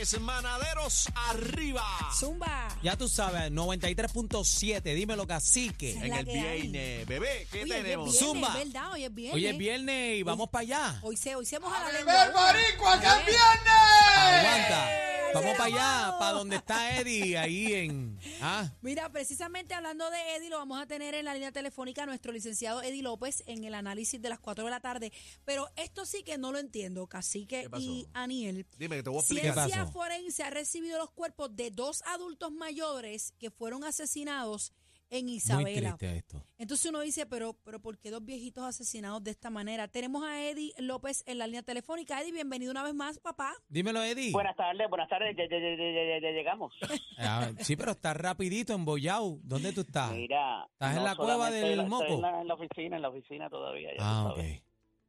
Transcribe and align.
es 0.00 0.20
Manaderos 0.20 1.08
Arriba. 1.14 1.84
Zumba. 2.16 2.68
Ya 2.82 2.96
tú 2.96 3.08
sabes, 3.08 3.50
93.7, 3.50 4.82
dímelo 4.94 5.26
cacique. 5.26 5.90
Es 5.90 5.96
En 6.02 6.10
la 6.10 6.20
el 6.20 6.26
viernes, 6.26 7.06
bebé, 7.06 7.46
¿qué 7.50 7.62
Oye, 7.62 7.72
hoy 7.74 7.78
es 7.78 7.82
tenemos? 7.84 8.10
viernes, 8.10 8.18
Zumba. 8.18 8.48
es 8.48 8.54
verdad, 8.72 8.92
hoy 8.92 9.04
es 9.04 9.14
viernes. 9.14 9.34
Hoy 9.34 9.46
es 9.46 9.58
viernes 9.58 10.18
y 10.18 10.22
vamos 10.22 10.48
para 10.50 10.62
allá. 10.62 10.98
Hoy 11.02 11.16
se, 11.16 11.34
hoy 11.34 11.44
se 11.46 11.58
moja 11.58 11.80
la 11.80 11.86
¡Beber 11.98 12.04
lengua. 12.26 12.52
boricua, 12.52 13.00
que 13.00 13.06
es 13.06 13.12
Eh. 13.12 13.24
viernes! 13.26 14.16
Aguanta. 14.16 15.07
Vamos 15.34 15.56
para 15.56 15.64
allá, 15.64 16.18
para 16.18 16.32
donde 16.32 16.56
está 16.56 16.98
Eddie, 16.98 17.36
ahí 17.36 17.72
en... 17.74 18.18
Ah, 18.40 18.70
Mira, 18.80 19.10
precisamente 19.10 19.74
hablando 19.74 20.10
de 20.10 20.36
Eddie, 20.36 20.50
lo 20.50 20.58
vamos 20.58 20.80
a 20.80 20.86
tener 20.86 21.14
en 21.14 21.24
la 21.24 21.34
línea 21.34 21.52
telefónica 21.52 22.02
a 22.02 22.06
nuestro 22.06 22.32
licenciado 22.32 22.82
Eddie 22.82 23.02
López 23.02 23.42
en 23.46 23.64
el 23.64 23.74
análisis 23.74 24.20
de 24.20 24.28
las 24.28 24.38
4 24.38 24.64
de 24.64 24.70
la 24.70 24.80
tarde. 24.80 25.12
Pero 25.44 25.68
esto 25.76 26.06
sí 26.06 26.22
que 26.22 26.38
no 26.38 26.52
lo 26.52 26.58
entiendo, 26.58 27.06
Cacique 27.06 27.68
y 27.78 28.06
Aniel. 28.14 28.66
Dime 28.78 28.96
que 28.96 29.02
te 29.02 29.10
voy 29.10 29.18
a 29.18 29.22
¿Qué 29.22 29.34
explicar. 29.34 29.54
Ciencia 29.54 29.84
pasó? 29.84 29.92
Forense 29.92 30.42
ha 30.42 30.50
recibido 30.50 30.98
los 30.98 31.10
cuerpos 31.10 31.54
de 31.54 31.70
dos 31.70 32.02
adultos 32.06 32.52
mayores 32.52 33.34
que 33.38 33.50
fueron 33.50 33.84
asesinados 33.84 34.72
en 35.10 35.28
Isabela. 35.28 35.96
esto. 36.00 36.42
Entonces 36.58 36.90
uno 36.90 37.00
dice, 37.00 37.26
pero, 37.26 37.54
pero 37.64 37.80
¿por 37.80 37.98
qué 37.98 38.10
dos 38.10 38.24
viejitos 38.24 38.64
asesinados 38.64 39.22
de 39.24 39.30
esta 39.30 39.50
manera? 39.50 39.88
Tenemos 39.88 40.22
a 40.24 40.40
Eddie 40.48 40.72
López 40.78 41.22
en 41.26 41.38
la 41.38 41.46
línea 41.46 41.62
telefónica. 41.62 42.20
Eddie, 42.20 42.32
bienvenido 42.32 42.70
una 42.70 42.82
vez 42.82 42.94
más, 42.94 43.18
papá. 43.18 43.52
Dímelo, 43.68 44.02
Eddie. 44.02 44.32
Buenas 44.32 44.56
tardes, 44.56 44.88
buenas 44.88 45.08
tardes, 45.08 45.36
ya, 45.36 45.44
ya- 45.48 45.58
ya- 45.58 45.76
ya- 45.76 45.92
ya- 46.14 46.20
ya 46.20 46.30
llegamos. 46.30 46.72
Ah, 47.18 47.50
sí, 47.60 47.76
pero 47.76 47.92
está 47.92 48.14
rapidito 48.14 48.72
en 48.74 48.84
Boyau. 48.84 49.40
¿Dónde 49.42 49.72
tú 49.72 49.80
estás? 49.82 50.12
Mira. 50.12 50.66
¿Estás 50.72 50.96
en 50.96 51.04
la 51.04 51.16
cueva 51.16 51.50
del 51.50 51.76
la- 51.78 51.82
estoy 51.84 51.88
moco? 51.88 52.04
En 52.14 52.20
la, 52.22 52.40
en 52.42 52.48
la 52.48 52.54
oficina, 52.54 52.96
en 52.96 53.02
la 53.02 53.08
oficina 53.08 53.50
todavía. 53.50 53.90
ya 53.90 53.96
Ah, 54.00 54.32
ok. 54.32 54.38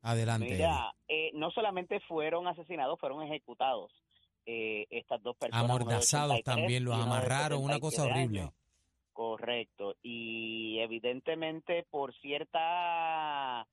Adelante. 0.01 0.49
Mira, 0.53 0.93
eh, 1.07 1.31
no 1.33 1.51
solamente 1.51 1.99
fueron 2.07 2.47
asesinados, 2.47 2.99
fueron 2.99 3.21
ejecutados. 3.23 3.91
Eh, 4.45 4.87
estas 4.89 5.21
dos 5.21 5.35
personas. 5.37 5.63
Amordazados 5.65 6.31
83 6.39 6.43
también, 6.43 6.83
los 6.85 6.95
amarraron, 6.95 7.61
una 7.61 7.79
cosa 7.79 8.03
77 8.03 8.11
horrible. 8.23 8.39
años. 8.41 8.53
Correcto. 9.19 9.97
Y 10.01 10.79
evidentemente 10.79 11.85
por 11.91 12.13
ciertas 12.21 13.67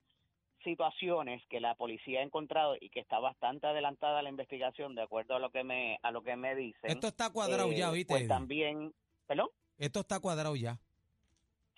situaciones 0.61 1.41
que 1.47 1.61
la 1.61 1.73
policía 1.75 2.19
ha 2.19 2.23
encontrado 2.23 2.75
y 2.77 2.89
que 2.89 2.99
está 2.99 3.19
bastante 3.19 3.65
adelantada 3.65 4.21
la 4.21 4.27
investigación 4.27 4.93
de 4.93 5.03
acuerdo 5.03 5.37
a 5.37 5.39
lo 5.39 5.49
que 5.49 5.63
me 5.63 5.99
a 6.03 6.11
lo 6.11 6.21
que 6.21 6.35
me 6.35 6.53
dicen. 6.53 6.91
Esto 6.91 7.07
está 7.07 7.29
cuadrado 7.29 7.71
eh, 7.71 7.77
ya, 7.77 7.89
¿viste? 7.91 8.11
Pues 8.11 8.23
Eddie? 8.23 8.27
también, 8.27 8.93
¿perdón? 9.25 9.47
Esto 9.77 10.01
está 10.01 10.19
cuadrado 10.19 10.53
ya. 10.57 10.77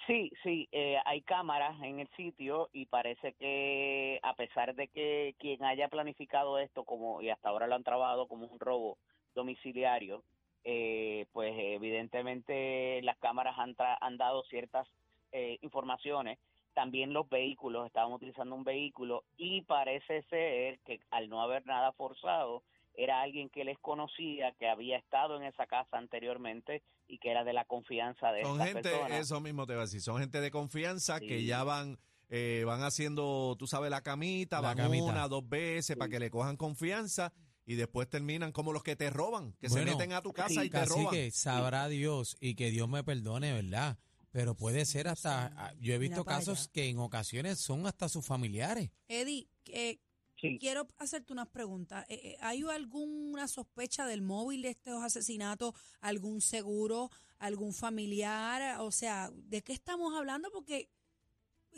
Sí, 0.08 0.32
sí, 0.42 0.68
eh, 0.72 0.98
hay 1.06 1.22
cámaras 1.22 1.80
en 1.84 2.00
el 2.00 2.10
sitio 2.18 2.72
y 2.74 2.88
parece 2.88 3.34
que 3.34 4.20
a 4.24 4.34
pesar 4.34 4.74
de 4.74 4.88
que 4.88 5.36
quien 5.38 5.64
haya 5.64 5.90
planificado 5.90 6.58
esto 6.58 6.86
como 6.86 7.22
y 7.22 7.30
hasta 7.30 7.50
ahora 7.50 7.68
lo 7.68 7.76
han 7.76 7.84
trabajado 7.84 8.28
como 8.28 8.48
un 8.48 8.60
robo 8.60 8.98
domiciliario, 9.36 10.24
eh, 10.64 11.26
pues 11.32 11.54
evidentemente 11.58 13.02
las 13.04 13.18
cámaras 13.18 13.58
han, 13.58 13.76
tra- 13.76 13.98
han 14.02 14.18
dado 14.18 14.44
ciertas 14.44 14.88
eh, 15.32 15.58
informaciones. 15.62 16.38
También 16.74 17.14
los 17.14 17.28
vehículos, 17.30 17.88
estaban 17.88 18.12
utilizando 18.14 18.56
un 18.56 18.64
vehículo 18.64 19.24
y 19.38 19.62
parece 19.62 20.22
ser 20.30 20.80
que 20.86 21.00
al 21.10 21.30
no 21.30 21.42
haber 21.42 21.66
nada 21.66 21.92
forzado, 21.94 22.64
era 22.96 23.22
alguien 23.22 23.50
que 23.50 23.64
les 23.64 23.78
conocía, 23.80 24.52
que 24.60 24.68
había 24.68 24.98
estado 24.98 25.38
en 25.38 25.44
esa 25.44 25.66
casa 25.68 25.98
anteriormente 25.98 26.82
y 27.08 27.18
que 27.18 27.32
era 27.32 27.44
de 27.44 27.54
la 27.54 27.66
confianza 27.66 28.32
de 28.32 28.44
Son 28.44 28.60
gente, 28.60 28.82
personas. 28.84 29.20
eso 29.20 29.40
mismo 29.42 29.66
te 29.66 29.74
voy 29.74 29.80
a 29.80 29.86
decir, 29.86 30.02
son 30.02 30.20
gente 30.20 30.42
de 30.42 30.52
confianza 30.52 31.20
que 31.20 31.44
ya 31.44 31.64
van 31.64 31.98
eh, 32.32 32.64
van 32.66 32.84
haciendo, 32.84 33.56
tú 33.58 33.66
sabes, 33.66 33.90
la 33.90 34.02
camita, 34.02 34.58
La 34.62 34.70
van 34.70 34.78
camita. 34.78 35.04
una, 35.06 35.28
dos 35.28 35.48
veces 35.50 35.98
para 35.98 36.10
que 36.12 36.20
le 36.20 36.30
cojan 36.30 36.58
confianza 36.58 37.34
y 37.70 37.76
después 37.76 38.10
terminan 38.10 38.52
como 38.52 38.74
los 38.74 38.82
que 38.82 38.96
te 38.96 39.12
roban, 39.12 39.54
que 39.60 39.68
Bueno, 39.68 39.86
se 39.86 39.92
meten 39.92 40.14
a 40.14 40.24
tu 40.24 40.34
casa 40.34 40.50
sí, 40.62 40.62
y 40.62 40.70
te 40.72 40.86
roban. 40.86 41.06
Cacique, 41.06 41.30
sabrá 41.30 41.88
Dios 41.88 42.36
y 42.40 42.56
que 42.56 42.72
Dios 42.72 42.90
me 42.90 43.04
perdone, 43.04 43.54
¿verdad? 43.54 44.00
Pero 44.32 44.56
puede 44.56 44.86
ser 44.86 45.08
hasta, 45.08 45.54
ah, 45.56 45.74
yo 45.80 45.94
he 45.94 46.00
visto 46.00 46.26
casos 46.26 46.68
que 46.70 46.90
en 46.90 46.98
ocasiones 46.98 47.60
son 47.60 47.86
hasta 47.86 48.10
sus 48.10 48.26
familiares. 48.26 48.90
Eddie, 49.08 49.50
eh, 49.68 50.00
Sí. 50.42 50.58
quiero 50.60 50.88
hacerte 50.98 51.32
unas 51.32 51.50
preguntas. 51.50 52.06
Eh, 52.10 52.20
eh, 52.24 52.38
¿Hay 52.42 52.64
alguna 52.64 53.48
sospecha 53.48 54.08
del 54.08 54.24
móvil 54.24 54.64
de 54.64 54.70
estos 54.70 55.04
asesinatos? 55.04 55.76
¿Algún 56.00 56.42
seguro? 56.42 57.12
¿Algún 57.38 57.74
familiar? 57.74 58.80
O 58.80 58.90
sea, 58.92 59.30
¿de 59.32 59.62
qué 59.62 59.74
estamos 59.74 60.18
hablando? 60.18 60.50
Porque 60.52 60.90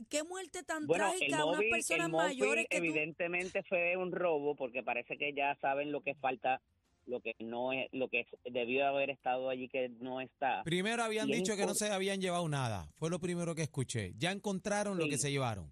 qué 0.10 0.24
muerte 0.24 0.64
tan 0.64 0.88
Bueno, 0.88 1.06
trágica 1.06 1.40
a 1.40 1.46
unas 1.46 1.62
personas 1.70 2.08
el 2.08 2.12
mayores 2.12 2.66
que 2.70 2.78
tú... 2.78 2.84
evidentemente 2.84 3.64
fue 3.64 3.98
un 3.98 4.12
robo 4.12 4.56
porque 4.56 4.84
parece 4.84 5.18
que 5.18 5.34
ya 5.34 5.56
saben 5.62 5.92
lo 5.92 6.02
que 6.02 6.16
falta, 6.16 6.62
lo 7.06 7.22
que 7.22 7.36
no 7.40 7.74
es, 7.74 7.88
lo 7.92 8.08
que 8.10 8.26
debió 8.46 8.88
haber 8.88 9.10
estado 9.10 9.50
allí 9.50 9.68
que 9.70 9.90
no 10.00 10.22
está. 10.22 10.64
Primero 10.64 11.04
habían 11.04 11.30
Y 11.30 11.34
es 11.34 11.38
dicho 11.40 11.56
que 11.56 11.66
no 11.66 11.74
se 11.74 11.92
habían 11.92 12.22
llevado 12.22 12.48
nada. 12.48 12.92
Fue 12.96 13.10
lo 13.10 13.20
primero 13.20 13.56
que 13.56 13.64
escuché. 13.64 14.14
Ya 14.18 14.32
encontraron 14.32 14.98
lo 14.98 15.08
que 15.08 15.18
se 15.18 15.32
llevaron. 15.32 15.72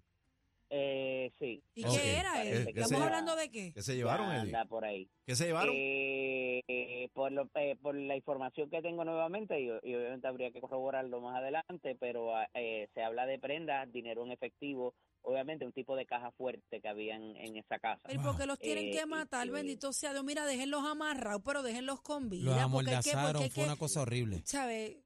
Eh, 0.72 1.32
sí. 1.38 1.62
¿Y 1.74 1.82
qué 1.82 2.16
era? 2.18 2.44
Eddie? 2.44 2.72
que 2.72 2.80
¿Estamos 2.80 3.04
hablando 3.06 3.34
de 3.36 3.50
qué? 3.50 3.72
¿Qué 3.72 3.82
se 3.82 3.96
llevaron, 3.96 4.30
Eddie? 4.30 4.40
anda 4.56 4.64
por 4.66 4.84
ahí. 4.84 5.08
¿Qué 5.26 5.34
se 5.34 5.46
llevaron? 5.46 5.74
Eh, 5.76 6.62
eh, 6.68 7.08
por, 7.12 7.32
lo- 7.32 7.50
eh, 7.56 7.76
por 7.82 7.94
la 7.96 8.14
información 8.16 8.70
que 8.70 8.80
tengo 8.80 9.04
nuevamente, 9.04 9.60
y, 9.60 9.66
y 9.66 9.94
obviamente 9.94 10.28
habría 10.28 10.50
que 10.52 10.60
corroborarlo 10.60 11.20
más 11.20 11.36
adelante, 11.36 11.96
pero 11.98 12.36
ah, 12.36 12.48
eh, 12.54 12.88
se 12.94 13.02
habla 13.02 13.26
de 13.26 13.38
prendas, 13.38 13.90
dinero 13.92 14.24
en 14.24 14.30
efectivo, 14.32 14.94
obviamente 15.22 15.66
un 15.66 15.72
tipo 15.72 15.96
de 15.96 16.06
caja 16.06 16.30
fuerte 16.32 16.80
que 16.80 16.88
había 16.88 17.16
en, 17.16 17.36
en 17.36 17.56
esa 17.56 17.78
casa. 17.80 18.00
Pero 18.06 18.22
¿por 18.22 18.36
qué 18.38 18.46
los 18.46 18.58
tienen 18.58 18.88
Eh, 18.88 18.90
que 18.92 19.06
matar? 19.06 19.46
y- 19.46 19.50
Bendito 19.50 19.92
sea 19.92 20.12
Dios. 20.12 20.24
Mira, 20.24 20.46
déjenlos 20.46 20.84
amarrados, 20.84 21.42
pero 21.44 21.62
déjenlos 21.64 22.00
con 22.00 22.28
vida. 22.30 22.44
Los 22.44 22.54
porque 22.72 22.90
porque 22.90 22.90
amordazaron, 23.10 23.42
fue 23.42 23.50
que- 23.50 23.64
una 23.64 23.76
cosa 23.76 24.02
horrible. 24.02 24.42
¿Sabes? 24.44 24.98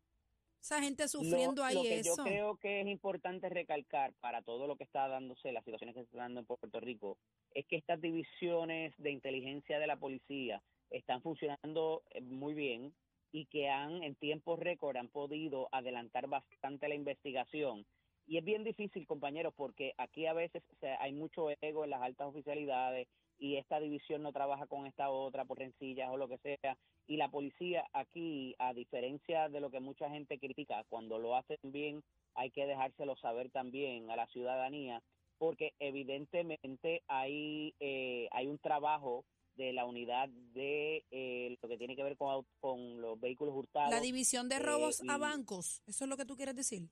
Esa 0.65 0.81
gente 0.81 1.03
Lo- 1.03 1.09
sufriendo 1.09 1.63
ahí 1.63 1.75
lo 1.75 1.83
que 1.83 1.99
eso. 1.99 2.17
Yo 2.17 2.25
creo 2.25 2.57
que 2.57 2.81
es 2.81 2.87
importante 2.87 3.51
recalcar 3.51 4.15
para 4.15 4.41
todo 4.41 4.67
lo 4.67 4.77
que 4.77 4.85
está 4.85 5.07
dándose, 5.09 5.53
las 5.53 5.63
situaciones 5.63 5.95
que 5.95 6.01
se 6.01 6.05
están 6.07 6.21
dando 6.21 6.41
en 6.41 6.47
Puerto 6.47 6.81
Rico, 6.81 7.19
es 7.53 7.67
que 7.67 7.77
estas 7.77 8.01
divisiones 8.01 8.95
de 8.97 9.11
inteligencia 9.11 9.79
de 9.79 9.87
la 9.87 9.99
policía 9.99 10.63
están 10.89 11.21
funcionando 11.21 12.03
eh, 12.13 12.23
muy 12.23 12.55
bien 12.55 12.95
y 13.31 13.45
que 13.45 13.69
han 13.69 14.03
en 14.03 14.15
tiempo 14.15 14.57
récord 14.57 14.97
han 14.97 15.09
podido 15.09 15.69
adelantar 15.71 16.29
bastante 16.29 16.89
la 16.89 16.95
investigación. 16.95 17.85
Y 18.27 18.39
es 18.39 18.45
bien 18.45 18.65
difícil, 18.65 19.07
compañeros, 19.07 19.53
porque 19.55 19.93
aquí 19.99 20.25
a 20.25 20.33
veces 20.33 20.63
o 20.73 20.77
sea, 20.81 20.97
hay 21.03 21.13
mucho 21.13 21.49
ego 21.61 21.85
en 21.85 21.91
las 21.91 22.01
altas 22.01 22.29
oficialidades 22.29 23.07
y 23.39 23.57
esta 23.57 23.81
división 23.81 24.23
no 24.23 24.33
trabaja 24.33 24.67
con 24.67 24.87
esta 24.87 25.11
otra 25.11 25.45
por 25.45 25.59
rencillas 25.59 26.09
o 26.11 26.17
lo 26.17 26.29
que 26.29 26.39
sea. 26.39 26.77
Y 27.07 27.17
la 27.17 27.31
policía 27.31 27.85
aquí, 27.93 28.55
a 28.59 28.73
diferencia 28.73 29.49
de 29.49 29.61
lo 29.61 29.71
que 29.71 29.81
mucha 29.81 30.09
gente 30.09 30.39
critica, 30.39 30.85
cuando 30.89 31.19
lo 31.19 31.37
hacen 31.37 31.59
bien, 31.65 32.03
hay 32.35 32.51
que 32.51 32.67
dejárselo 32.67 33.17
saber 33.17 33.51
también 33.51 34.11
a 34.11 34.17
la 34.17 34.27
ciudadanía, 34.29 35.03
porque 35.39 35.73
evidentemente 35.79 37.03
hay, 37.09 37.75
eh, 37.81 38.29
hay 38.33 38.47
un 38.47 38.59
trabajo 38.59 39.25
de 39.57 39.73
la 39.73 39.85
unidad 39.85 40.29
de 40.55 41.05
eh, 41.11 41.57
lo 41.63 41.69
que 41.69 41.77
tiene 41.79 41.95
que 41.95 42.03
ver 42.03 42.17
con, 42.17 42.45
con 42.61 43.01
los 43.01 43.21
vehículos 43.21 43.55
hurtados. 43.55 43.91
La 43.91 44.01
división 44.01 44.49
de 44.49 44.57
eh, 44.57 44.61
robos 44.61 45.03
a 45.09 45.19
bancos, 45.19 45.83
¿eso 45.87 46.05
es 46.05 46.11
lo 46.11 46.17
que 46.17 46.25
tú 46.25 46.37
quieres 46.37 46.57
decir? 46.57 46.89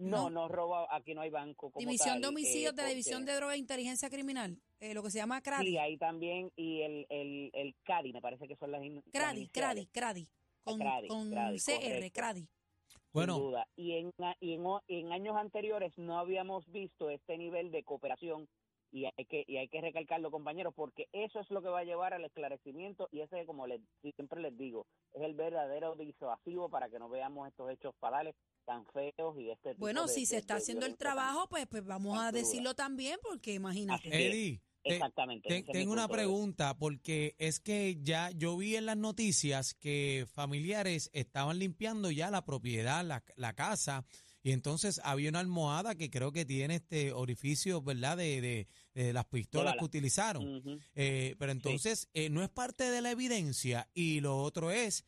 No, 0.00 0.24
no. 0.24 0.30
no 0.30 0.48
roba, 0.48 0.86
aquí 0.90 1.14
no 1.14 1.20
hay 1.20 1.30
banco. 1.30 1.70
Como 1.70 1.84
división 1.84 2.14
tal, 2.14 2.20
de 2.22 2.26
eh, 2.26 2.28
homicidios 2.28 2.74
de 2.74 2.82
la 2.82 2.88
División 2.88 3.24
de 3.24 3.34
Droga 3.36 3.54
e 3.54 3.58
Inteligencia 3.58 4.08
Criminal, 4.10 4.58
eh, 4.80 4.94
lo 4.94 5.02
que 5.02 5.10
se 5.10 5.18
llama 5.18 5.40
CRADI. 5.40 5.66
Sí, 5.66 5.78
ahí 5.78 5.96
también, 5.96 6.50
y 6.56 6.82
el, 6.82 7.06
el, 7.10 7.50
el 7.52 7.74
CADI, 7.84 8.12
me 8.12 8.20
parece 8.20 8.48
que 8.48 8.56
son 8.56 8.72
las, 8.72 8.80
CRADI, 9.12 9.48
CRADI. 9.48 9.86
CRADI, 9.86 10.28
con, 10.64 10.78
CRADI, 10.78 11.08
con 11.08 11.30
CRADI, 11.30 11.58
CR, 11.58 11.72
correcto. 11.72 12.20
CRADI. 12.20 12.40
sin 12.40 13.00
Bueno, 13.12 13.38
duda. 13.38 13.68
Y 13.76 13.92
en, 13.96 14.12
y 14.40 14.54
en, 14.54 14.64
en 14.88 15.12
años 15.12 15.36
anteriores 15.36 15.92
no 15.98 16.18
habíamos 16.18 16.66
visto 16.70 17.10
este 17.10 17.36
nivel 17.36 17.70
de 17.70 17.84
cooperación 17.84 18.48
y 18.92 19.04
hay 19.06 19.24
que 19.26 19.44
y 19.46 19.56
hay 19.56 19.68
que 19.68 19.80
recalcarlo, 19.80 20.30
compañeros, 20.30 20.74
porque 20.74 21.08
eso 21.12 21.40
es 21.40 21.50
lo 21.50 21.62
que 21.62 21.68
va 21.68 21.80
a 21.80 21.84
llevar 21.84 22.12
al 22.14 22.24
esclarecimiento 22.24 23.08
y 23.12 23.20
ese, 23.20 23.44
como 23.46 23.66
les, 23.66 23.80
siempre 24.16 24.40
les 24.40 24.56
digo, 24.56 24.86
es 25.12 25.22
el 25.22 25.34
verdadero 25.34 25.94
disuasivo 25.96 26.68
para 26.68 26.88
que 26.88 26.98
no 26.98 27.08
veamos 27.08 27.48
estos 27.48 27.70
hechos 27.70 27.94
fatales 28.00 28.34
tan 28.66 28.84
feos 28.86 29.38
y 29.38 29.50
este 29.50 29.70
tipo 29.70 29.80
Bueno, 29.80 30.02
de- 30.06 30.12
si 30.12 30.26
se 30.26 30.36
está 30.38 30.54
de 30.54 30.58
haciendo 30.60 30.86
el 30.86 30.96
trabajo, 30.96 31.46
pues, 31.48 31.66
pues 31.66 31.84
vamos 31.84 32.18
a 32.18 32.32
decirlo 32.32 32.74
también, 32.74 33.18
porque 33.22 33.54
imagínate. 33.54 34.08
Eddie, 34.08 34.60
te- 34.82 34.94
Exactamente. 34.94 35.62
tengo 35.72 35.92
una 35.92 36.08
pregunta 36.08 36.76
porque 36.78 37.34
es 37.38 37.60
que 37.60 37.98
ya 38.02 38.30
yo 38.30 38.56
vi 38.56 38.76
en 38.76 38.86
las 38.86 38.96
noticias 38.96 39.74
que 39.74 40.26
familiares 40.32 41.10
estaban 41.12 41.58
limpiando 41.58 42.10
ya 42.10 42.30
la 42.30 42.44
propiedad, 42.44 43.04
la, 43.04 43.22
la 43.36 43.54
casa, 43.54 44.04
y 44.42 44.52
entonces 44.52 45.00
había 45.04 45.28
una 45.30 45.40
almohada 45.40 45.94
que 45.94 46.10
creo 46.10 46.32
que 46.32 46.44
tiene 46.44 46.76
este 46.76 47.12
orificio, 47.12 47.82
¿verdad? 47.82 48.16
De, 48.16 48.40
de- 48.40 48.68
de 48.94 49.12
las 49.12 49.24
pistolas 49.26 49.76
que 49.78 49.84
utilizaron. 49.84 50.80
Eh, 50.94 51.36
pero 51.38 51.52
entonces 51.52 52.08
eh, 52.14 52.28
no 52.30 52.42
es 52.42 52.48
parte 52.50 52.90
de 52.90 53.00
la 53.02 53.10
evidencia 53.12 53.88
y 53.94 54.20
lo 54.20 54.38
otro 54.42 54.70
es 54.70 55.04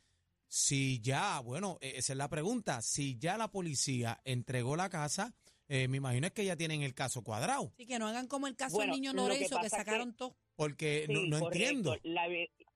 si 0.48 1.00
ya, 1.00 1.40
bueno, 1.40 1.78
eh, 1.80 1.94
esa 1.96 2.12
es 2.12 2.16
la 2.16 2.28
pregunta, 2.28 2.82
si 2.82 3.18
ya 3.18 3.36
la 3.38 3.48
policía 3.50 4.20
entregó 4.24 4.76
la 4.76 4.88
casa, 4.90 5.34
eh, 5.68 5.88
me 5.88 5.96
imagino 5.96 6.26
es 6.26 6.32
que 6.32 6.44
ya 6.44 6.56
tienen 6.56 6.82
el 6.82 6.92
caso 6.94 7.22
cuadrado, 7.22 7.72
Así 7.74 7.86
que 7.86 7.98
no 7.98 8.06
hagan 8.06 8.26
como 8.26 8.46
el 8.46 8.54
caso 8.56 8.74
Bueno, 8.76 8.92
del 8.92 9.00
niño 9.00 9.12
que 9.12 9.16
Lorenzo, 9.16 9.58
que, 9.60 9.70
sacaron 9.70 10.14
todo. 10.14 10.36
porque 10.56 11.06
no, 11.08 11.20
Sí, 11.22 11.28
no 11.30 11.38
entiendo. 11.38 11.96
La, 12.02 12.26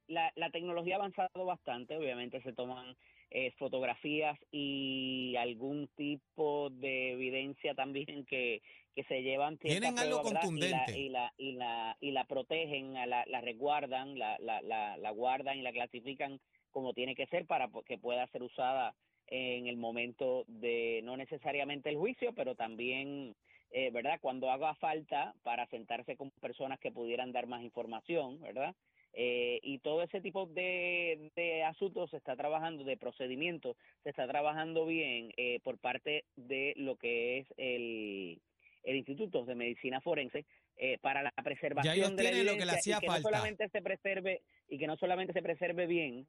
la, 0.08 0.32
la 0.36 0.50
tecnología 0.50 0.94
ha 0.94 0.98
avanzado 0.98 1.44
bastante, 1.44 1.96
obviamente 1.96 2.40
se 2.42 2.52
toman 2.54 2.96
eh, 3.30 3.50
fotografías 3.58 4.38
y 4.50 5.34
algún 5.36 5.88
tipo 5.96 6.70
de 6.70 7.12
evidencia 7.12 7.74
también 7.74 8.24
que, 8.24 8.62
que 8.94 9.04
se 9.04 9.22
llevan 9.22 9.58
Tienen 9.58 9.98
algo 9.98 10.22
prueba, 10.22 10.22
¿verdad? 10.22 10.48
Y 10.54 10.68
la- 10.68 10.84
contundente. 10.84 10.98
y 10.98 11.08
la, 11.08 11.32
y 11.36 11.52
la 11.52 11.96
y 12.00 12.10
la 12.12 12.24
protegen, 12.24 12.94
la, 12.94 13.24
la 13.26 13.40
resguardan, 13.40 14.18
la, 14.18 14.36
la, 14.38 14.62
la, 14.62 14.96
la 14.96 15.10
guardan 15.10 15.58
y 15.58 15.62
la 15.62 15.72
clasifican 15.72 16.40
como 16.70 16.92
tiene 16.92 17.14
que 17.14 17.26
ser 17.26 17.46
para 17.46 17.68
que 17.86 17.98
pueda 17.98 18.26
ser 18.28 18.42
usada 18.42 18.94
en 19.28 19.66
el 19.66 19.76
momento 19.76 20.44
de 20.46 21.00
no 21.02 21.16
necesariamente 21.16 21.88
el 21.90 21.96
juicio, 21.96 22.32
pero 22.34 22.54
también, 22.54 23.34
eh, 23.70 23.90
¿verdad? 23.90 24.18
Cuando 24.20 24.50
haga 24.50 24.74
falta 24.76 25.34
para 25.42 25.66
sentarse 25.66 26.16
con 26.16 26.30
personas 26.40 26.78
que 26.78 26.92
pudieran 26.92 27.32
dar 27.32 27.46
más 27.46 27.62
información, 27.62 28.40
¿verdad? 28.40 28.74
Eh, 29.18 29.60
y 29.62 29.78
todo 29.78 30.02
ese 30.02 30.20
tipo 30.20 30.44
de, 30.44 31.30
de 31.34 31.62
asuntos 31.64 32.10
se 32.10 32.18
está 32.18 32.36
trabajando, 32.36 32.84
de 32.84 32.98
procedimientos, 32.98 33.74
se 34.02 34.10
está 34.10 34.28
trabajando 34.28 34.84
bien 34.84 35.32
eh, 35.38 35.58
por 35.64 35.78
parte 35.78 36.24
de 36.36 36.74
lo 36.76 36.96
que 36.96 37.38
es 37.38 37.46
el, 37.56 38.38
el 38.82 38.96
Instituto 38.96 39.46
de 39.46 39.54
Medicina 39.54 40.02
Forense 40.02 40.44
eh, 40.76 40.98
para 40.98 41.22
la 41.22 41.32
preservación 41.42 41.96
ellos 41.96 42.16
de 42.16 42.22
la 42.24 42.30
lo 42.30 42.36
que 42.36 42.42
le 42.42 42.50
evidencia 42.50 42.78
hacía 42.78 42.96
y 42.98 43.00
que 43.00 43.06
falta. 43.06 43.20
no 43.20 43.28
solamente 43.30 43.68
se 43.70 43.80
preserve 43.80 44.42
y 44.68 44.76
que 44.78 44.86
no 44.86 44.96
solamente 44.98 45.32
se 45.32 45.40
preserve 45.42 45.86
bien, 45.86 46.26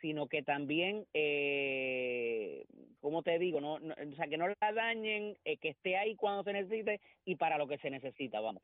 sino 0.00 0.26
que 0.26 0.42
también, 0.42 1.04
eh, 1.12 2.64
como 3.00 3.22
te 3.22 3.38
digo, 3.38 3.60
no, 3.60 3.78
no- 3.80 3.92
o 3.94 4.14
sea, 4.16 4.28
que 4.28 4.38
no 4.38 4.48
la 4.48 4.72
dañen, 4.72 5.36
eh, 5.44 5.58
que 5.58 5.68
esté 5.68 5.98
ahí 5.98 6.16
cuando 6.16 6.42
se 6.44 6.54
necesite 6.54 7.02
y 7.26 7.36
para 7.36 7.58
lo 7.58 7.68
que 7.68 7.76
se 7.76 7.90
necesita, 7.90 8.40
vamos. 8.40 8.62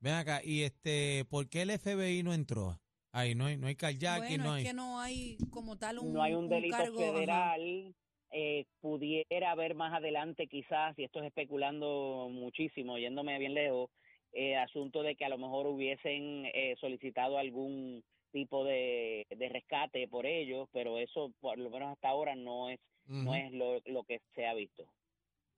Ven 0.00 0.14
acá, 0.14 0.40
y 0.44 0.62
este, 0.62 1.24
¿por 1.28 1.48
qué 1.48 1.62
el 1.62 1.70
FBI 1.70 2.22
no 2.22 2.32
entró? 2.32 2.78
Ahí 3.12 3.34
no 3.34 3.46
hay, 3.46 3.56
no 3.56 3.66
hay 3.66 3.74
carjacking, 3.76 4.38
bueno, 4.38 4.44
no 4.44 4.56
es 4.56 4.58
hay. 4.58 4.64
que 4.64 4.72
no 4.74 5.00
hay 5.00 5.36
como 5.50 5.76
tal 5.76 5.98
un 5.98 6.12
no 6.12 6.22
hay 6.22 6.34
un 6.34 6.48
delito 6.48 6.76
cargo, 6.76 6.98
federal, 6.98 7.94
eh, 8.30 8.64
pudiera 8.80 9.50
haber 9.50 9.74
más 9.74 9.92
adelante 9.92 10.46
quizás, 10.46 10.96
y 10.98 11.04
esto 11.04 11.20
es 11.20 11.26
especulando 11.26 12.28
muchísimo, 12.30 12.98
yéndome 12.98 13.38
bien 13.38 13.54
lejos, 13.54 13.90
eh, 14.32 14.56
asunto 14.56 15.02
de 15.02 15.16
que 15.16 15.24
a 15.24 15.28
lo 15.28 15.38
mejor 15.38 15.66
hubiesen 15.66 16.46
eh, 16.54 16.76
solicitado 16.80 17.36
algún 17.36 18.02
tipo 18.32 18.64
de, 18.64 19.26
de 19.28 19.48
rescate 19.48 20.06
por 20.06 20.24
ellos, 20.24 20.68
pero 20.72 20.98
eso 20.98 21.32
por 21.40 21.58
lo 21.58 21.68
menos 21.68 21.92
hasta 21.92 22.08
ahora 22.08 22.36
no 22.36 22.70
es 22.70 22.78
no 23.06 23.34
es 23.34 23.50
lo, 23.52 23.80
lo 23.86 24.04
que 24.04 24.20
se 24.36 24.46
ha 24.46 24.54
visto. 24.54 24.84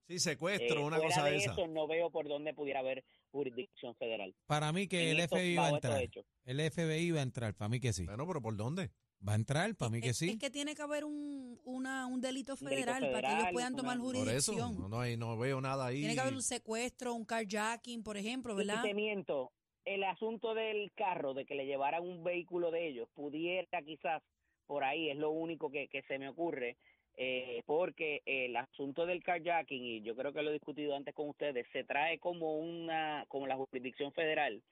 Sí, 0.08 0.18
secuestro, 0.18 0.80
Eh, 0.80 0.84
una 0.84 0.96
fuera 0.96 1.08
cosa 1.14 1.24
de 1.26 1.30
de 1.32 1.36
esa. 1.36 1.52
eso 1.52 1.66
no 1.66 1.86
veo 1.86 2.08
por 2.10 2.26
dónde 2.26 2.54
pudiera 2.54 2.80
haber 2.80 3.04
jurisdicción 3.32 3.94
federal. 3.96 4.34
Para 4.46 4.72
mí 4.72 4.86
que 4.86 5.10
en 5.10 5.18
el 5.18 5.28
FBI 5.28 5.56
va 5.56 5.66
a 5.66 5.70
entrar. 5.70 6.02
El 6.44 6.60
FBI 6.70 7.10
va 7.10 7.20
a 7.20 7.22
entrar, 7.22 7.54
para 7.54 7.68
mí 7.68 7.80
que 7.80 7.92
sí. 7.92 8.04
Bueno, 8.04 8.26
pero 8.26 8.40
¿por 8.40 8.56
dónde? 8.56 8.90
Va 9.26 9.32
a 9.32 9.36
entrar, 9.36 9.74
para 9.76 9.90
mí 9.90 10.00
que 10.00 10.12
sí. 10.14 10.30
es 10.30 10.38
que 10.38 10.50
tiene 10.50 10.74
que 10.74 10.82
haber 10.82 11.04
un, 11.04 11.60
una, 11.64 12.06
un 12.06 12.20
delito 12.20 12.56
federal, 12.56 13.08
para 13.12 13.28
que 13.28 13.34
ellos 13.36 13.48
puedan 13.52 13.74
tomar 13.76 13.98
una- 13.98 14.18
Por 14.18 14.28
eso, 14.28 14.52
jurisdicción. 14.52 14.80
no, 14.80 14.88
no, 14.88 15.00
hay- 15.00 15.16
no 15.16 15.36
veo 15.38 15.60
nada 15.60 15.86
ahí. 15.86 16.00
Tiene 16.00 16.14
que 16.14 16.20
haber 16.20 16.34
un 16.34 16.42
secuestro, 16.42 17.14
un 17.14 17.24
carjacking, 17.24 18.02
por 18.02 18.16
ejemplo, 18.16 18.54
¿verdad? 18.54 18.82
te 18.82 18.94
miento, 18.94 19.52
el 19.84 20.02
asunto 20.04 20.54
del 20.54 20.90
carro, 20.94 21.34
de 21.34 21.44
que 21.44 21.54
le 21.54 21.66
llevaran 21.66 22.02
un 22.02 22.22
vehículo 22.24 22.70
de 22.72 22.88
ellos, 22.88 23.08
pudiera 23.14 23.82
quizás 23.82 24.22
por 24.66 24.82
ahí, 24.84 25.10
es 25.10 25.16
lo 25.16 25.30
único 25.30 25.70
que, 25.70 25.88
que 25.88 26.02
se 26.02 26.18
me 26.18 26.28
ocurre, 26.28 26.76
eh, 27.16 27.62
porque 27.66 28.22
el 28.24 28.56
asunto 28.56 29.06
del 29.06 29.22
carjacking, 29.22 29.84
y 29.84 30.02
yo 30.02 30.16
creo 30.16 30.32
que 30.32 30.42
lo 30.42 30.50
he 30.50 30.54
discutido 30.54 30.96
antes 30.96 31.14
con 31.14 31.28
ustedes, 31.28 31.66
se 31.72 31.84
trae 31.84 32.18
como 32.18 32.56
una, 32.56 33.24
como 33.28 33.46
la 33.46 33.56
jurisdicción 33.56 34.12
federal, 34.12 34.62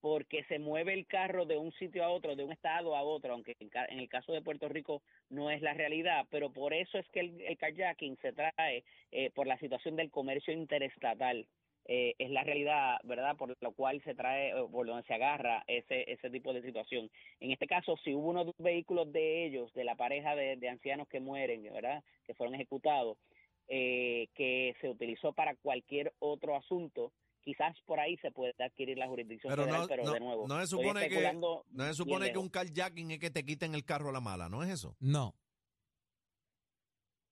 porque 0.00 0.44
se 0.44 0.58
mueve 0.58 0.94
el 0.94 1.06
carro 1.06 1.44
de 1.44 1.58
un 1.58 1.72
sitio 1.72 2.04
a 2.04 2.08
otro, 2.08 2.34
de 2.34 2.44
un 2.44 2.52
estado 2.52 2.96
a 2.96 3.02
otro, 3.02 3.34
aunque 3.34 3.56
en, 3.60 3.98
el 3.98 4.08
caso 4.08 4.32
de 4.32 4.40
Puerto 4.40 4.68
Rico 4.68 5.02
no 5.28 5.50
es 5.50 5.60
la 5.60 5.74
realidad, 5.74 6.26
pero 6.30 6.50
por 6.50 6.72
eso 6.72 6.98
es 6.98 7.06
que 7.10 7.20
el, 7.20 7.40
el 7.42 7.58
carjacking 7.58 8.16
se 8.22 8.32
trae 8.32 8.84
eh, 9.10 9.30
por 9.30 9.46
la 9.46 9.58
situación 9.58 9.96
del 9.96 10.10
comercio 10.10 10.54
interestatal 10.54 11.46
eh, 11.92 12.14
es 12.18 12.30
la 12.30 12.44
realidad, 12.44 12.98
¿verdad? 13.02 13.36
Por 13.36 13.56
lo 13.60 13.72
cual 13.72 14.00
se 14.04 14.14
trae, 14.14 14.54
o 14.54 14.70
por 14.70 14.86
donde 14.86 15.02
se 15.08 15.14
agarra 15.14 15.64
ese, 15.66 16.04
ese 16.10 16.30
tipo 16.30 16.52
de 16.52 16.62
situación. 16.62 17.10
En 17.40 17.50
este 17.50 17.66
caso, 17.66 17.96
si 18.04 18.14
hubo 18.14 18.28
unos 18.30 18.54
vehículos 18.58 19.10
de 19.12 19.44
ellos, 19.46 19.74
de 19.74 19.82
la 19.82 19.96
pareja 19.96 20.36
de, 20.36 20.54
de 20.56 20.68
ancianos 20.68 21.08
que 21.08 21.18
mueren, 21.18 21.64
¿verdad? 21.64 22.04
Que 22.24 22.34
fueron 22.34 22.54
ejecutados, 22.54 23.18
eh, 23.66 24.28
que 24.36 24.76
se 24.80 24.88
utilizó 24.88 25.32
para 25.32 25.56
cualquier 25.56 26.12
otro 26.20 26.54
asunto, 26.54 27.12
quizás 27.42 27.76
por 27.86 27.98
ahí 27.98 28.16
se 28.18 28.30
puede 28.30 28.54
adquirir 28.62 28.96
la 28.96 29.08
jurisdicción 29.08 29.50
Pero 29.50 29.64
federal, 29.64 29.80
no- 29.82 29.88
pero 29.88 30.04
no- 30.04 30.12
de 30.12 30.20
nuevo. 30.20 30.46
no 30.46 30.60
se 30.60 30.66
supone 30.68 31.08
que- 31.08 31.32
No 31.32 31.84
se 31.86 31.94
supone 31.94 32.30
que 32.30 32.38
un 32.38 32.50
carjacking 32.50 33.10
es 33.10 33.18
que 33.18 33.30
te 33.30 33.44
quiten 33.44 33.74
el 33.74 33.84
carro 33.84 34.10
a 34.10 34.12
la 34.12 34.20
mala, 34.20 34.48
¿no 34.48 34.62
es 34.62 34.70
eso? 34.70 34.94
No. 35.00 35.34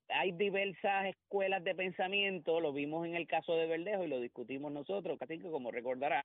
Hay 0.09 0.33
diversas 0.33 1.07
escuelas 1.07 1.63
de 1.65 1.75
pensamiento, 1.75 2.61
lo 2.61 2.73
vimos 2.73 3.07
en 3.07 3.15
el 3.15 3.27
caso 3.27 3.55
de 3.57 3.67
Verdejo 3.67 4.05
y 4.05 4.09
lo 4.09 4.21
discutimos 4.21 4.73
nosotros, 4.73 5.19
casi 5.19 5.39
que 5.39 5.51
como 5.51 5.71
recordará, 5.71 6.25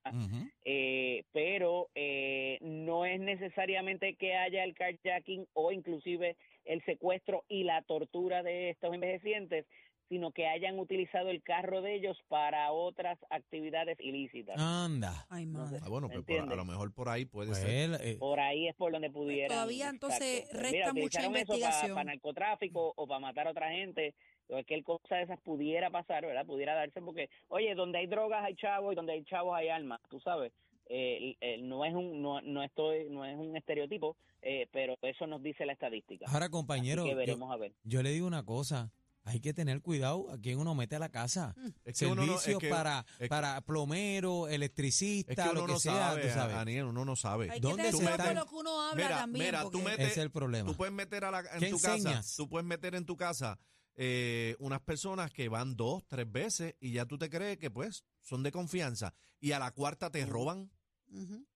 eh, 0.64 1.24
pero 1.32 1.88
eh, 1.94 2.58
no 2.62 3.04
es 3.04 3.20
necesariamente 3.20 4.14
que 4.14 4.34
haya 4.36 4.64
el 4.64 4.74
carjacking 4.74 5.46
o 5.52 5.72
inclusive 5.72 6.36
el 6.64 6.82
secuestro 6.84 7.44
y 7.48 7.64
la 7.64 7.82
tortura 7.82 8.42
de 8.42 8.70
estos 8.70 8.94
envejecientes, 8.94 9.66
sino 10.08 10.32
que 10.32 10.46
hayan 10.46 10.78
utilizado 10.78 11.30
el 11.30 11.42
carro 11.42 11.80
de 11.82 11.94
ellos 11.94 12.16
para 12.28 12.70
otras 12.72 13.18
actividades 13.30 13.98
ilícitas. 14.00 14.56
Anda. 14.58 15.26
Ay, 15.30 15.46
madre. 15.46 15.78
Ah, 15.82 15.88
bueno, 15.88 16.08
pues 16.08 16.24
por- 16.24 16.52
a 16.52 16.56
lo 16.56 16.64
mejor 16.64 16.92
por 16.92 17.08
ahí 17.08 17.24
puede 17.24 17.48
Pues, 17.50 17.60
ser. 17.60 17.98
eh, 18.02 18.16
Por 18.18 18.38
ahí 18.40 18.68
es 18.68 18.74
por 18.76 18.92
donde 18.92 19.10
pudiera. 19.10 19.48
Todavía, 19.48 19.88
entonces, 19.88 20.48
resta 20.52 20.92
mucha 20.92 21.24
investigación. 21.26 21.94
Para 21.94 22.04
narcotráfico 22.04 22.92
o 22.96 23.06
para 23.06 23.20
matar 23.20 23.46
a 23.48 23.50
otra 23.52 23.70
gente. 23.70 24.14
Cualquier 24.46 24.82
cosa 24.84 25.16
de 25.16 25.22
esas 25.22 25.40
pudiera 25.40 25.88
pasar, 25.90 26.26
¿verdad? 26.26 26.44
Pudiera 26.44 26.74
darse 26.74 27.00
porque, 27.00 27.30
oye, 27.48 27.74
donde 27.74 27.98
hay 27.98 28.06
drogas 28.06 28.44
hay 28.44 28.54
chavos 28.56 28.92
y 28.92 28.96
donde 28.96 29.14
hay 29.14 29.24
chavos 29.24 29.56
hay 29.56 29.68
armas, 29.68 30.00
tú 30.10 30.20
sabes. 30.20 30.52
Eh, 30.86 31.34
eh, 31.40 31.56
no 31.62 31.86
es 31.86 31.94
un 31.94 32.20
no, 32.20 32.42
no 32.42 32.62
estoy 32.62 33.08
no 33.08 33.24
es 33.24 33.38
un 33.38 33.56
estereotipo, 33.56 34.18
eh, 34.42 34.68
pero 34.70 34.96
eso 35.00 35.26
nos 35.26 35.42
dice 35.42 35.64
la 35.64 35.72
estadística. 35.72 36.26
ahora, 36.28 36.50
compañero, 36.50 37.04
que 37.04 37.12
yo, 37.12 37.16
veremos 37.16 37.50
a 37.50 37.56
ver. 37.56 37.72
yo 37.84 38.02
le 38.02 38.10
digo 38.10 38.26
una 38.26 38.44
cosa. 38.44 38.92
Hay 39.26 39.40
que 39.40 39.54
tener 39.54 39.80
cuidado 39.80 40.30
a 40.30 40.38
quién 40.38 40.58
uno 40.58 40.74
mete 40.74 40.96
a 40.96 40.98
la 40.98 41.08
casa. 41.08 41.54
Es 41.84 41.98
que 41.98 42.06
uno 42.06 42.26
no- 42.26 42.34
es 42.34 42.42
Servicios 42.42 42.60
que- 42.60 42.68
para, 42.68 43.06
es 43.14 43.18
que- 43.20 43.28
para 43.28 43.60
plomero, 43.62 44.48
electricista, 44.48 45.32
Es 45.32 45.36
que 45.38 45.42
uno 45.50 45.60
lo 45.62 45.66
que 45.66 45.72
no 45.72 45.80
sea, 45.80 45.92
sabe, 46.10 46.22
tú 46.22 46.28
sabes. 46.34 46.56
Aniel, 46.56 46.84
uno 46.84 47.04
no 47.06 47.16
sabe. 47.16 47.50
Hay 47.50 47.58
que 47.60 47.66
¿Dónde 47.66 47.84
tener 47.84 47.92
se 47.94 48.22
con 48.22 48.34
lo 48.34 48.46
que 48.46 48.54
uno 48.54 48.82
habla 48.82 49.02
Mira, 49.04 49.18
también. 49.18 49.46
mira, 49.46 49.70
tú 49.70 49.80
metes- 49.80 50.10
es 50.12 50.18
el 50.18 50.30
problema. 50.30 50.70
Tú 50.70 50.76
puedes 50.76 50.92
meter 50.92 51.24
a 51.24 51.30
la, 51.30 51.40
en 51.40 51.58
¿Qué 51.60 51.70
tu 51.70 51.76
casa, 51.80 51.94
enseñas? 51.96 52.36
tú 52.36 52.48
puedes 52.50 52.66
meter 52.66 52.94
en 52.94 53.06
tu 53.06 53.16
casa 53.16 53.58
eh, 53.96 54.56
unas 54.58 54.80
personas 54.80 55.30
que 55.30 55.48
van 55.48 55.76
dos, 55.76 56.04
tres 56.08 56.30
veces 56.30 56.74
y 56.80 56.90
ya 56.92 57.06
tú 57.06 57.16
te 57.16 57.30
crees 57.30 57.58
que 57.58 57.70
pues 57.70 58.04
son 58.20 58.42
de 58.42 58.50
confianza 58.50 59.14
y 59.40 59.52
a 59.52 59.58
la 59.60 59.70
cuarta 59.70 60.10
te 60.10 60.26
roban, 60.26 60.70
Ujú. 61.12 61.46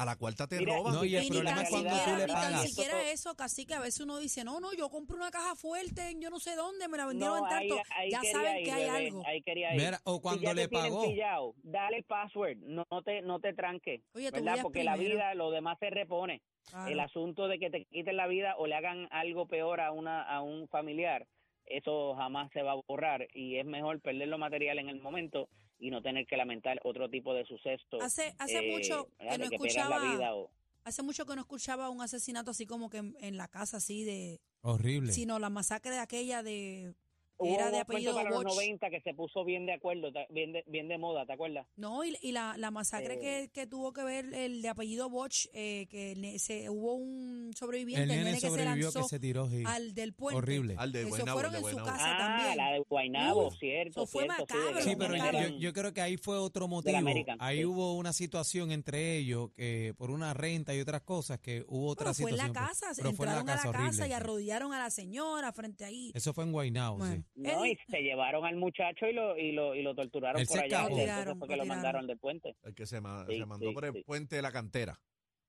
A 0.00 0.04
la 0.06 0.16
cuarta 0.16 0.46
te 0.46 0.56
Mira, 0.58 0.76
roban. 0.76 0.94
No, 0.94 1.04
y 1.04 1.14
el 1.14 1.24
Y 1.24 1.28
ni 1.28 1.36
problema 1.36 1.62
es 1.62 1.68
cuando 1.68 1.90
siquiera- 1.90 2.04
tú 2.12 2.16
le 2.18 2.26
ni 2.26 2.32
tan 2.32 2.66
siquiera 2.66 3.10
eso, 3.10 3.34
casi 3.34 3.66
que 3.66 3.74
a 3.74 3.80
veces 3.80 4.00
uno 4.00 4.18
dice, 4.18 4.44
no, 4.44 4.58
no, 4.58 4.72
yo 4.72 4.88
compré 4.88 5.14
una 5.14 5.30
caja 5.30 5.54
fuerte 5.56 6.08
en 6.08 6.22
yo 6.22 6.30
no 6.30 6.40
sé 6.40 6.56
dónde, 6.56 6.88
me 6.88 6.96
la 6.96 7.04
vendieron 7.04 7.40
No, 7.40 7.44
en 7.44 7.50
tanto. 7.68 7.82
ahí 7.94 8.10
ya 8.10 8.22
saben 8.32 8.56
ir, 8.60 8.64
que 8.64 8.72
hay 8.72 8.84
bebé, 8.86 9.06
algo. 9.08 9.22
ahí 9.26 9.42
quería 9.42 9.74
ir. 9.74 9.80
Mira, 9.82 10.00
o 10.04 10.14
Si 10.14 10.20
cuando 10.22 10.42
ya 10.42 10.54
le 10.54 10.68
te 10.68 10.74
pagó. 10.74 11.02
pillado, 11.02 11.54
dale 11.62 11.98
el 11.98 12.04
password, 12.04 12.56
no 12.62 12.86
te 13.04 13.20
no 13.20 13.40
te 13.40 13.52
tranques, 13.52 14.00
Oye, 14.14 14.30
¿verdad? 14.30 14.58
Porque 14.62 14.84
la 14.84 14.96
vida, 14.96 15.34
lo 15.34 15.50
demás 15.50 15.76
se 15.78 15.90
repone. 15.90 16.40
El 16.88 16.98
asunto 17.00 17.46
de 17.46 17.58
que 17.58 17.68
te 17.68 17.84
quiten 17.84 18.16
la 18.16 18.26
vida 18.26 18.54
o 18.56 18.66
le 18.66 18.76
hagan 18.76 19.06
algo 19.10 19.46
peor 19.46 19.80
a 19.82 19.92
una 19.92 20.22
a 20.22 20.40
un 20.40 20.66
familiar, 20.68 21.26
eso 21.66 22.14
jamás 22.14 22.50
se 22.52 22.62
va 22.62 22.72
a 22.72 22.80
borrar 22.88 23.28
y 23.34 23.56
es 23.58 23.66
mejor 23.66 24.00
perder 24.00 24.28
lo 24.28 24.38
material 24.38 24.78
en 24.78 24.88
el 24.88 25.00
momento 25.00 25.48
y 25.80 25.90
no 25.90 26.02
tener 26.02 26.26
que 26.26 26.36
lamentar 26.36 26.78
otro 26.84 27.08
tipo 27.08 27.34
de 27.34 27.44
suceso. 27.46 28.00
Hace, 28.00 28.34
hace 28.38 28.58
eh, 28.58 28.70
mucho 28.70 29.08
que 29.18 29.38
no 29.38 29.48
que 29.48 29.56
escuchaba, 29.56 29.98
la 29.98 30.12
vida 30.12 30.34
o 30.34 30.50
hace 30.84 31.02
mucho 31.02 31.26
que 31.26 31.34
no 31.34 31.40
escuchaba 31.40 31.90
un 31.90 32.00
asesinato 32.00 32.50
así 32.50 32.66
como 32.66 32.90
que 32.90 32.98
en, 32.98 33.16
en 33.20 33.36
la 33.36 33.48
casa 33.48 33.78
así 33.78 34.04
de, 34.04 34.40
Horrible. 34.62 35.12
sino 35.12 35.38
la 35.38 35.50
masacre 35.50 35.90
de 35.90 35.98
aquella 35.98 36.42
de, 36.42 36.94
Hubo 37.40 37.54
era 37.54 37.70
de 37.70 37.80
apellido 37.80 38.14
para 38.14 38.30
los 38.30 38.44
Boch. 38.44 38.52
90 38.54 38.90
que 38.90 39.00
se 39.00 39.14
puso 39.14 39.44
bien 39.44 39.66
de 39.66 39.72
acuerdo, 39.72 40.10
bien 40.30 40.52
de, 40.52 40.64
bien 40.66 40.88
de 40.88 40.98
moda, 40.98 41.26
¿te 41.26 41.32
acuerdas? 41.32 41.66
No, 41.76 42.04
y, 42.04 42.16
y 42.22 42.32
la, 42.32 42.56
la 42.56 42.70
masacre 42.70 43.14
Eh. 43.14 43.18
que, 43.20 43.50
que 43.52 43.66
tuvo 43.66 43.92
que 43.92 44.02
ver 44.04 44.32
el 44.34 44.62
de 44.62 44.68
apellido 44.68 45.08
Boch, 45.10 45.46
eh, 45.52 45.86
que 45.90 46.38
se, 46.38 46.68
hubo 46.70 46.94
un 46.94 47.52
sobreviviente, 47.56 48.04
el 48.04 48.10
el 48.10 48.16
nene 48.18 48.24
nene 48.24 48.36
que 48.36 48.40
se 48.42 48.48
sobrevivió 48.48 48.84
lanzó 48.86 49.02
que 49.02 49.08
se 49.08 49.18
tiró. 49.20 49.48
sí. 49.50 49.62
al 49.66 49.94
del 49.94 50.12
puente. 50.12 50.38
Horrible. 50.38 50.74
Al 50.78 50.92
de 50.92 51.04
Guaynabo, 51.04 51.32
fueron 51.40 51.52
de 51.52 51.58
en 51.58 51.64
su 51.64 51.76
casa 51.76 51.96
ah, 51.98 52.18
también. 52.18 52.56
la 52.56 52.72
de 52.72 52.78
Guaynabo, 52.88 53.46
Uf, 53.48 53.58
cierto. 53.58 54.02
eso 54.02 54.06
fue 54.06 54.24
cierto, 54.24 54.42
macabro, 54.54 54.80
Sí, 54.82 54.94
pero 54.96 55.16
yo, 55.16 55.58
yo 55.58 55.72
creo 55.72 55.92
que 55.94 56.00
ahí 56.00 56.16
fue 56.16 56.36
otro 56.38 56.68
motivo. 56.68 56.98
Ahí 57.38 57.58
sí. 57.58 57.64
hubo 57.64 57.94
una 57.94 58.12
situación 58.12 58.70
entre 58.72 59.16
ellos 59.16 59.50
que 59.56 59.94
por 59.96 60.10
una 60.10 60.34
renta 60.34 60.74
y 60.74 60.80
otras 60.80 61.02
cosas 61.02 61.38
que 61.40 61.64
hubo 61.68 61.88
otra 61.88 62.06
Pero 62.06 62.14
fue 62.14 62.30
en 62.30 62.36
situación. 62.36 62.54
la 62.54 62.68
casa, 62.68 62.86
pero 62.96 63.12
fue 63.12 63.26
en 63.26 63.32
entraron 63.32 63.48
a 63.48 63.52
la 63.52 63.56
casa 63.56 63.68
horrible, 63.70 64.04
y 64.04 64.08
sí. 64.08 64.12
arrodillaron 64.12 64.72
a 64.72 64.78
la 64.78 64.90
señora 64.90 65.52
frente 65.52 65.84
ahí. 65.84 66.10
Eso 66.14 66.32
fue 66.32 66.44
en 66.44 66.52
Guaynabo, 66.52 66.98
Bueno. 66.98 67.14
sí. 67.16 67.22
No, 67.36 67.64
y 67.64 67.78
se 67.88 68.00
llevaron 68.02 68.44
al 68.44 68.56
muchacho 68.56 69.06
y 69.06 69.12
lo, 69.12 69.36
y 69.38 69.52
lo, 69.52 69.74
y 69.74 69.82
lo 69.82 69.94
torturaron 69.94 70.40
Él 70.40 70.46
por 70.46 70.58
se 70.58 70.64
allá. 70.64 70.78
escapó. 70.82 70.94
y 70.94 70.96
Lo 70.96 71.00
entonces 71.02 71.16
tiraron, 71.24 71.38
fue 71.38 71.46
lo 71.48 71.50
que 71.52 71.56
lo 71.56 71.62
tiraron. 71.62 71.82
mandaron 71.82 72.06
del 72.06 72.18
puente. 72.18 72.56
El 72.62 72.74
que 72.74 72.86
se, 72.86 73.00
ma- 73.00 73.24
Sí, 73.26 73.38
se 73.38 73.46
mandó 73.46 73.68
sí, 73.68 73.74
por 73.74 73.84
el 73.84 73.92
sí. 73.94 74.02
puente 74.04 74.36
de 74.36 74.42
la 74.42 74.52
cantera. 74.52 75.00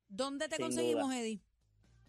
¿Dónde 0.08 0.48
te 0.48 0.56
Sin 0.58 0.66
conseguimos, 0.66 1.04
duda. 1.08 1.20
Eddie? 1.20 1.40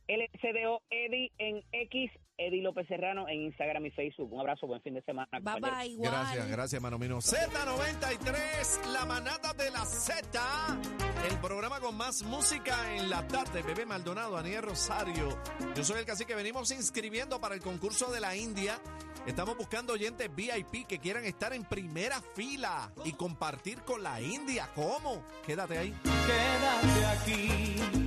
LCDO 0.09 0.83
Eddie 0.91 1.31
en 1.39 1.63
X, 1.73 2.11
Eddie 2.37 2.61
López 2.61 2.87
Serrano 2.89 3.29
en 3.29 3.43
Instagram 3.43 3.87
y 3.87 3.91
Facebook. 3.93 4.33
Un 4.33 4.41
abrazo, 4.41 4.67
buen 4.67 4.83
fin 4.83 4.95
de 4.95 5.03
semana. 5.03 5.29
Bye 5.33 5.43
compañeros. 5.43 5.79
bye, 5.79 5.87
igual. 5.89 6.11
Gracias, 6.11 6.49
gracias, 6.49 6.75
hermano 6.75 6.99
mío. 6.99 7.19
Z93, 7.19 8.93
la 8.93 9.05
manada 9.07 9.53
de 9.55 9.71
la 9.71 9.85
Z. 9.85 10.81
El 11.31 11.39
programa 11.39 11.81
con 11.81 11.97
más 11.97 12.23
música 12.25 12.97
en 12.97 13.09
la 13.11 13.27
tarde. 13.29 13.63
Bebé 13.63 13.87
Maldonado, 13.87 14.37
Aniel 14.37 14.63
Rosario. 14.63 15.29
Yo 15.77 15.85
soy 15.85 16.01
el 16.01 16.05
cacique. 16.05 16.35
Venimos 16.35 16.71
inscribiendo 16.73 17.41
para 17.41 17.55
el 17.55 17.61
concurso 17.61 18.11
de 18.11 18.21
la 18.21 18.37
India. 18.37 18.79
Estamos 19.27 19.57
buscando 19.57 19.93
oyentes 19.93 20.29
VIP 20.35 20.87
que 20.87 20.99
quieran 20.99 21.25
estar 21.25 21.53
en 21.53 21.65
primera 21.65 22.21
fila 22.35 22.93
y 23.05 23.13
compartir 23.13 23.81
con 23.83 24.03
la 24.03 24.21
India. 24.21 24.69
¿Cómo? 24.75 25.25
Quédate 25.47 25.79
ahí. 25.79 25.95
Quédate 26.03 27.07
aquí 27.07 28.03